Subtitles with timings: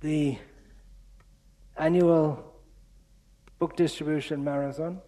[0.00, 0.36] the
[1.76, 2.38] annual
[3.58, 5.00] book distribution marathon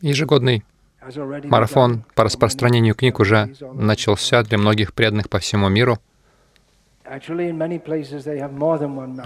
[0.00, 0.64] Ежегодный
[1.44, 5.98] марафон по распространению книг уже начался для многих преданных по всему миру.
[7.04, 7.20] На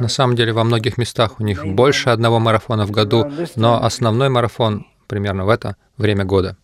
[0.08, 4.86] самом деле во многих местах у них больше одного марафона в году, но основной марафон
[5.08, 6.56] примерно в это время года.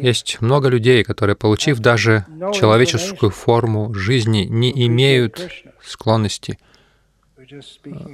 [0.00, 5.48] Есть много людей, которые, получив даже человеческую форму жизни, не имеют
[5.82, 6.58] склонности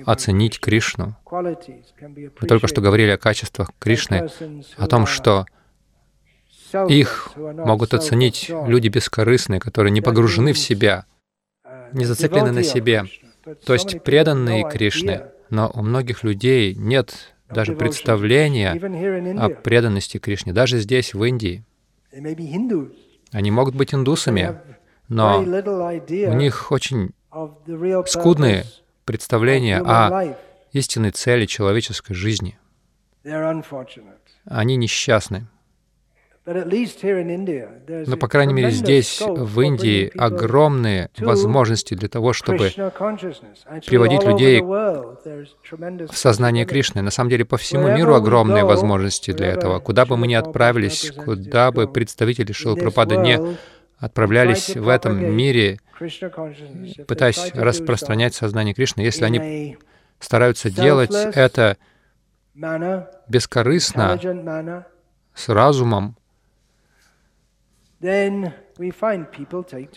[0.04, 1.16] оценить Кришну.
[1.30, 4.28] Мы только что говорили о качествах Кришны,
[4.76, 5.46] о том, что
[6.88, 11.06] их могут оценить люди бескорыстные, которые не погружены в себя,
[11.64, 13.04] uh, не зацеплены на себе.
[13.64, 15.30] То есть преданные idea.
[15.50, 20.52] Но у многих людей нет даже представления о преданности Кришне.
[20.52, 21.64] Даже здесь, в Индии.
[23.32, 24.60] Они могут быть индусами,
[25.08, 27.10] но у них очень
[28.06, 28.64] скудные
[29.04, 30.34] представления о
[30.72, 32.58] истинной цели человеческой жизни.
[34.44, 35.46] Они несчастны.
[38.06, 42.70] Но, по крайней мере, здесь, в Индии, огромные возможности для того, чтобы
[43.86, 46.64] приводить людей в сознание.
[46.64, 47.02] Кришны.
[47.02, 49.78] На самом деле, по всему миру огромные возможности для этого.
[49.80, 53.40] Куда бы мы ни отправились, куда бы представители Прабхупады не
[53.98, 55.78] отправлялись в этом мире,
[57.06, 59.76] пытаясь распространять сознание Кришны, если они
[60.18, 61.76] стараются делать это
[63.28, 64.18] бескорыстно,
[65.34, 66.16] с разумом,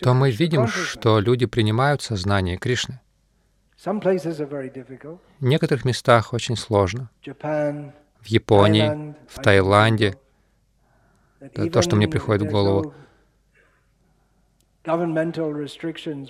[0.00, 3.00] то мы видим, что люди принимают сознание Кришны.
[5.38, 7.10] В некоторых местах очень сложно.
[7.24, 10.16] В Японии, в Таиланде,
[11.40, 12.94] Это то, что мне приходит в голову.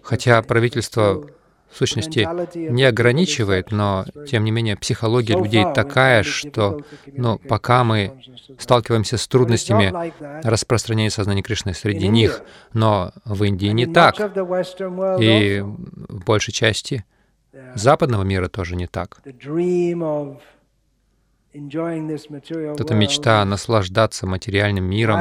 [0.02, 1.26] хотя правительство
[1.72, 8.22] в сущности не ограничивает, но тем не менее психология людей такая, что ну, пока мы
[8.58, 10.12] сталкиваемся с трудностями
[10.46, 17.04] распространения сознания Кришны среди них, но в Индии не так, и в большей части
[17.74, 19.20] западного мира тоже не так.
[19.24, 19.34] Вот
[22.80, 25.20] эта мечта наслаждаться материальным миром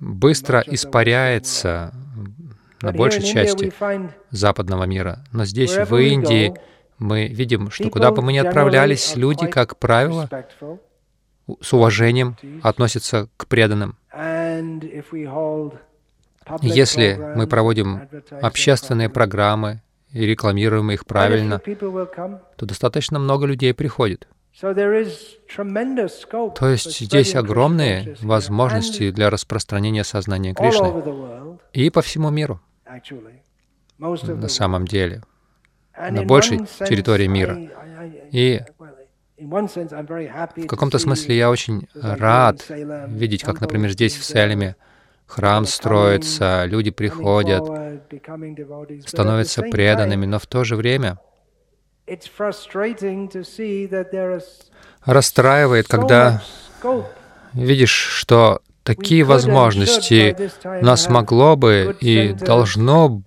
[0.00, 1.92] быстро испаряется
[2.82, 3.72] на большей части
[4.30, 5.24] западного мира.
[5.32, 6.54] Но здесь, в Индии,
[6.98, 10.28] мы видим, что куда бы мы ни отправлялись, люди, как правило,
[11.60, 13.96] с уважением относятся к преданным.
[16.62, 18.08] Если мы проводим
[18.40, 24.26] общественные программы и рекламируем их правильно, то достаточно много людей приходит.
[24.60, 24.72] То
[26.68, 32.60] есть здесь огромные возможности для распространения сознания Кришны и по всему миру,
[33.98, 35.22] на самом деле.
[35.96, 37.58] На большей территории мира.
[38.30, 38.60] И
[39.38, 44.76] в каком-то смысле я очень рад видеть, как, например, здесь, в Селеме,
[45.26, 47.64] храм строится, люди приходят,
[49.06, 51.18] становятся преданными, но в то же время
[55.04, 56.42] расстраивает, когда
[57.52, 60.34] видишь, что такие возможности
[60.64, 63.20] нас могло бы и должно,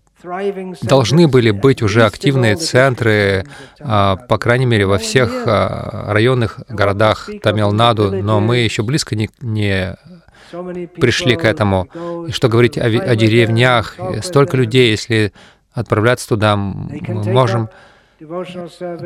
[0.82, 3.46] должны были быть уже активные центры,
[3.80, 9.30] а, по крайней мере, во всех а, районных городах Тамилнаду, но мы еще близко не,
[9.42, 9.96] не
[11.00, 11.88] пришли к этому.
[12.28, 15.32] И что говорить о, о деревнях, столько людей, если
[15.74, 17.70] отправляться туда, мы можем.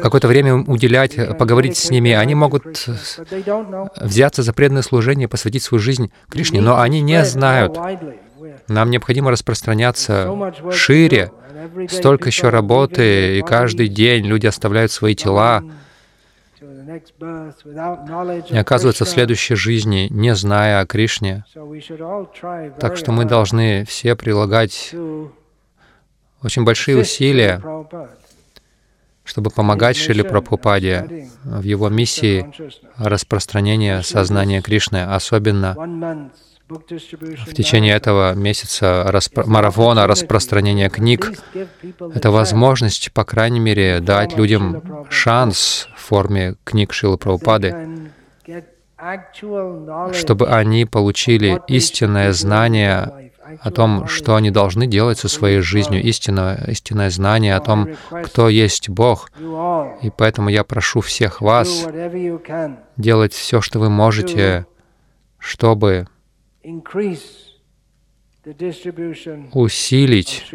[0.02, 2.12] Какое-то время уделять, поговорить с ними.
[2.12, 2.88] Они могут
[3.98, 7.78] взяться за преданное служение, посвятить свою жизнь Кришне, но они не знают.
[8.68, 11.31] Нам необходимо распространяться шире.
[11.90, 15.64] Столько еще работы, и каждый день люди оставляют свои тела
[16.86, 21.44] и of оказываются в следующей жизни, не зная о Кришне.
[22.80, 24.94] Так что мы должны все прилагать
[26.44, 27.62] очень большие усилия,
[29.25, 32.45] чтобы помогать of Прабхупаде в его миссии
[32.98, 36.31] распространения сознания Кришны, особенно
[36.68, 41.31] в течение этого месяца распро- марафона распространения книг.
[42.13, 48.10] Это возможность, по крайней мере, дать людям шанс в форме книг Шилы Прабхупады,
[50.13, 53.25] чтобы они получили истинное знание
[53.62, 57.89] о том, что они должны делать со своей жизнью, истинное, истинное знание о том,
[58.24, 59.31] кто есть Бог.
[60.01, 61.88] И поэтому я прошу всех вас
[62.97, 64.65] делать все, что вы можете,
[65.38, 66.07] чтобы
[69.53, 70.45] усилить,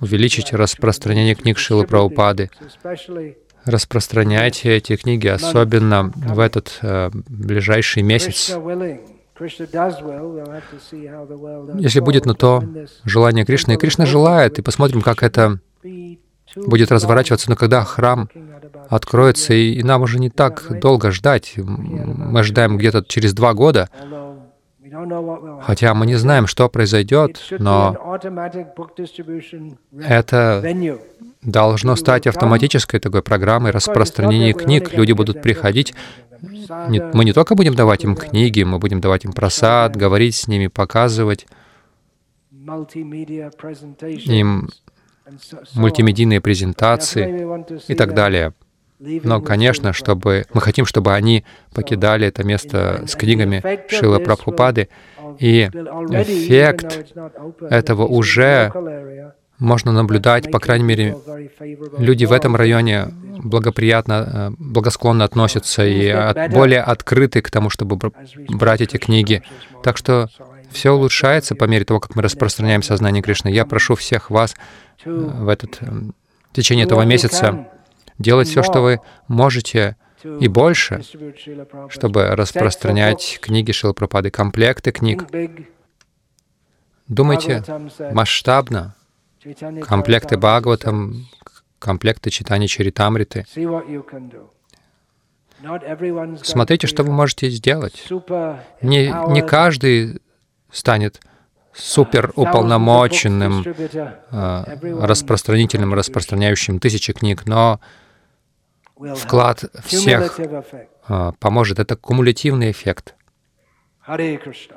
[0.00, 2.50] увеличить распространение книг Шилы Прабхупады.
[3.64, 8.56] Распространяйте эти книги, особенно в этот э, ближайший месяц.
[11.78, 12.62] Если будет на то
[13.04, 15.58] желание Кришны, и Кришна желает, и посмотрим, как это
[16.54, 18.28] будет разворачиваться, но когда храм
[18.88, 23.88] откроется, и нам уже не так долго ждать, мы ожидаем где-то через два года,
[25.62, 28.18] хотя мы не знаем, что произойдет, но
[30.02, 30.62] это
[31.46, 34.92] должно стать автоматической такой программой распространения книг.
[34.92, 35.94] Люди будут приходить.
[36.68, 40.66] Мы не только будем давать им книги, мы будем давать им просад, говорить с ними,
[40.66, 41.46] показывать
[44.24, 44.68] им
[45.74, 48.52] мультимедийные презентации и так далее.
[48.98, 51.44] Но, конечно, чтобы мы хотим, чтобы они
[51.74, 54.88] покидали это место с книгами Шила Прабхупады,
[55.38, 57.14] и эффект
[57.60, 58.72] этого уже
[59.58, 61.16] можно наблюдать, по крайней мере,
[61.98, 63.08] люди в этом районе
[63.42, 66.12] благоприятно, э, благосклонно относятся и
[66.50, 67.98] более открыты к тому, чтобы
[68.48, 69.42] брать эти книги.
[69.82, 70.28] Так что
[70.70, 73.48] все улучшается по мере того, как мы распространяем сознание Кришны.
[73.48, 74.54] Я прошу всех вас
[75.04, 77.68] э, в этот э, в течение этого месяца
[78.18, 79.96] делать все, что вы можете,
[80.40, 81.02] и больше,
[81.90, 85.24] чтобы распространять книги Шилапрапады, комплекты книг.
[87.08, 87.62] Думайте
[88.12, 88.96] масштабно,
[89.82, 91.28] комплекты Бхагаватам,
[91.78, 93.44] комплекты читания Чаритамриты.
[96.42, 98.06] Смотрите, что вы можете сделать.
[98.82, 100.20] Не, не каждый
[100.70, 101.20] станет
[101.72, 103.64] супер уполномоченным
[104.30, 107.80] э, распространителем, распространяющим тысячи книг, но
[109.14, 110.40] вклад всех
[111.08, 111.78] э, поможет.
[111.78, 113.14] Это кумулятивный эффект.
[114.00, 114.76] Харе Кришна.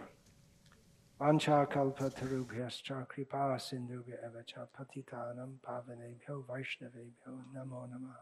[1.21, 8.21] वाञ्छाकल्पतरुभ्यश्च कृपा सिन्धुभ्य एव च पतितानं पावनेभ्यो वैष्णवेभ्यो नमो नमः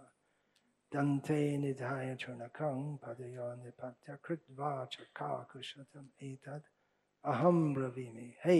[0.91, 6.71] दन्ते निधाय चुनकं पदयो निपत्य कृत्वा च काकुशतम् एतत्
[7.25, 8.59] अहं ब्रवीमि हे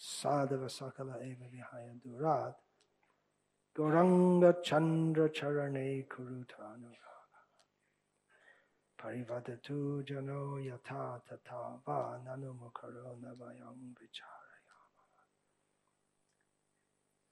[0.00, 2.60] साधवसकल एव विहाय दूरात्
[3.76, 7.13] गौरङ्गचन्द्रचरणे कुरुतानुरा
[9.04, 15.20] Parivadatu jano yata tata va nanumukaro navayam vicharayama.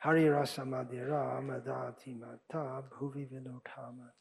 [0.05, 4.13] Hari rasa madhira madati mata bhuvi vilotama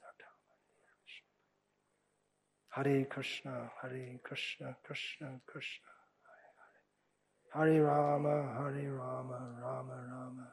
[2.70, 5.92] Hare Krishna, Hare Krishna, Krishna Krishna,
[6.24, 7.76] Hare Hare.
[7.76, 10.48] Hare Rama, Hare Rama, Rama Rama,